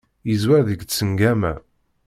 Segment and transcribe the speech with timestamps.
[0.29, 1.53] Yeẓwer deg tsengama.